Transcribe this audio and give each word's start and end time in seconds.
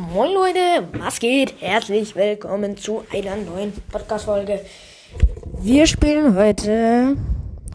Moin 0.00 0.32
Leute, 0.32 0.88
was 0.98 1.18
geht? 1.20 1.60
Herzlich 1.60 2.16
willkommen 2.16 2.74
zu 2.78 3.04
einer 3.12 3.36
neuen 3.36 3.70
Podcast-Folge. 3.92 4.64
Wir 5.58 5.86
spielen 5.86 6.34
heute, 6.34 7.18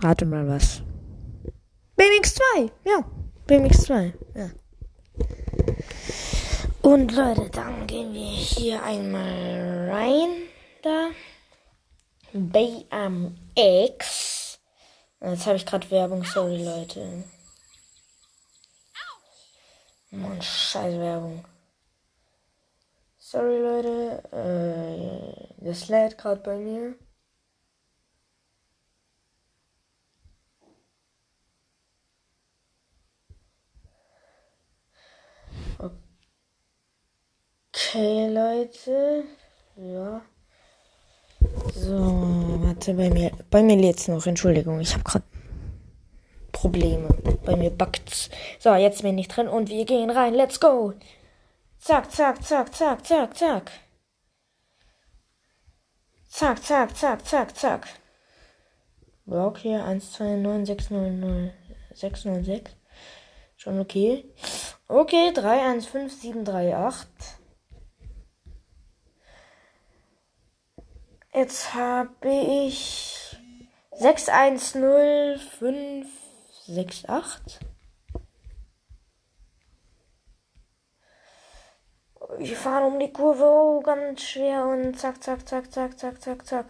rate 0.01 0.25
mal 0.25 0.47
was. 0.47 0.81
BMX 1.95 2.33
2, 2.33 2.71
ja, 2.83 3.05
BMX 3.45 3.83
2, 3.83 4.11
ja. 4.33 4.49
Und 6.81 7.11
Leute, 7.11 7.47
dann 7.51 7.85
gehen 7.85 8.11
wir 8.11 8.25
hier 8.25 8.81
einmal 8.81 9.91
rein, 9.91 10.29
da. 10.81 11.09
BMX. 12.33 13.37
Jetzt 15.21 15.45
habe 15.45 15.57
ich 15.57 15.65
gerade 15.67 15.91
Werbung, 15.91 16.23
sorry 16.23 16.63
Leute. 16.63 17.23
Mann, 20.09 20.41
scheiß 20.41 20.97
Werbung. 20.97 21.45
Sorry 23.35 23.57
Leute, 23.57 24.23
äh, 24.31 25.65
das 25.65 25.89
lädt 25.89 26.17
gerade 26.17 26.39
bei 26.39 26.55
mir. 26.55 26.95
Okay, 37.73 38.29
Leute. 38.29 39.25
Ja. 39.75 40.21
So, 41.73 41.91
warte, 42.61 42.93
bei 42.93 43.09
mir, 43.09 43.31
bei 43.49 43.61
mir 43.61 43.75
lädt's 43.75 44.07
noch. 44.07 44.25
Entschuldigung, 44.25 44.79
ich 44.79 44.93
habe 44.93 45.03
gerade 45.03 45.25
Probleme. 46.53 47.09
Bei 47.43 47.57
mir 47.57 47.69
backt's. 47.69 48.29
So, 48.59 48.73
jetzt 48.75 49.01
bin 49.01 49.17
ich 49.17 49.27
drin 49.27 49.49
und 49.49 49.67
wir 49.69 49.83
gehen 49.83 50.09
rein. 50.09 50.33
Let's 50.33 50.61
go. 50.61 50.93
Zack, 51.87 52.11
zack, 52.11 52.41
zack, 52.41 52.73
zack, 52.73 53.05
zack, 53.05 53.35
zack. 53.37 53.71
Zack, 56.27 56.57
zack, 56.57 56.97
zack, 56.97 57.21
zack, 57.21 57.51
zack. 57.55 57.87
Block 59.27 59.59
hier 59.59 59.85
1, 59.85 60.13
2, 60.13 60.37
9, 60.37 60.65
6, 60.65 60.89
9, 60.89 61.19
9, 61.19 61.53
6, 61.93 62.25
9, 62.25 62.43
6. 62.43 62.75
Schon 63.57 63.79
okay. 63.79 64.33
Okay, 64.87 65.31
3, 65.31 65.61
1, 65.61 65.85
5, 65.85 66.11
7, 66.11 66.43
3, 66.43 66.75
8. 66.75 67.07
Jetzt 71.35 71.75
habe 71.75 72.09
ich 72.27 73.37
6, 73.91 74.29
Wir 82.37 82.55
fahren 82.57 82.93
um 82.93 82.99
die 82.99 83.11
Kurve, 83.11 83.45
oh, 83.45 83.81
ganz 83.81 84.21
schwer 84.21 84.65
und 84.65 84.99
zack, 84.99 85.23
zack, 85.23 85.47
zack, 85.47 85.71
zack, 85.71 85.97
zack, 85.97 86.21
zack, 86.21 86.45
zack. 86.45 86.65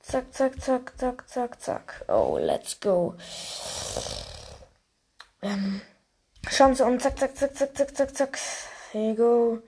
Zack, 0.00 0.32
zack, 0.32 0.60
zack, 0.60 0.98
zack, 0.98 1.28
zack, 1.28 1.60
zack. 1.60 2.04
Oh, 2.08 2.38
let's 2.40 2.80
go. 2.80 3.14
Ähm, 5.42 5.80
Chance 6.48 6.84
und 6.84 7.00
zack, 7.00 7.18
zack, 7.18 7.36
zack, 7.36 7.56
zack, 7.56 7.76
zack, 7.76 7.96
zack, 7.96 8.16
zack. 8.16 8.38
Here 8.92 9.10
you 9.10 9.14
go. 9.14 9.62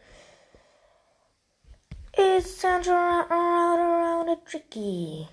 It's 2.16 2.60
time 2.60 2.82
to 2.82 2.90
run 2.90 3.30
around, 3.30 3.80
around 3.80 4.28
a 4.30 4.36
tricky. 4.44 5.28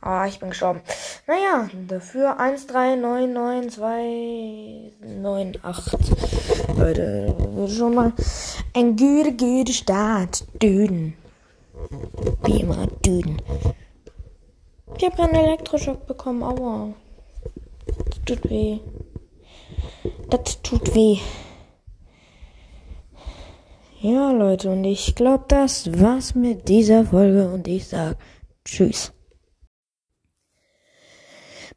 Ah, 0.00 0.26
ich 0.26 0.40
bin 0.40 0.50
gestorben. 0.50 0.82
Naja, 1.24 1.68
dafür 1.86 2.40
1, 2.40 2.66
3, 2.66 2.96
9, 2.96 3.32
9, 3.32 3.70
2, 3.70 4.92
9, 5.20 5.58
8. 5.62 5.98
Leute, 6.76 7.68
schon 7.68 7.94
mal 7.94 8.12
ein 8.74 8.96
guter, 8.96 9.30
guter 9.30 9.72
Start. 9.72 10.44
Düden. 10.60 11.14
Wie 12.44 12.62
immer, 12.62 12.88
Düden. 13.06 13.40
Ich 14.96 15.04
habe 15.04 15.16
keinen 15.16 15.36
Elektroschock 15.36 16.08
bekommen, 16.08 16.42
aua. 16.42 16.92
Das 17.86 18.24
tut 18.26 18.50
weh. 18.50 18.80
Das 20.28 20.60
tut 20.62 20.92
weh. 20.92 21.18
Ja, 24.00 24.32
Leute, 24.32 24.70
und 24.70 24.82
ich 24.82 25.14
glaube, 25.14 25.44
das 25.46 26.00
war's 26.00 26.34
mit 26.34 26.68
dieser 26.68 27.04
Folge 27.04 27.48
und 27.48 27.68
ich 27.68 27.86
sag 27.86 28.16
Tschüss. 28.64 29.12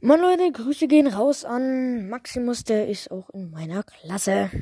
Moin 0.02 0.20
Leute, 0.20 0.52
Grüße 0.52 0.88
gehen 0.88 1.08
raus 1.08 1.46
an 1.46 2.10
Maximus, 2.10 2.66
der 2.66 2.90
ist 2.90 3.12
auch 3.12 3.30
in 3.30 3.50
meiner 3.50 3.84
Klasse. 3.84 4.50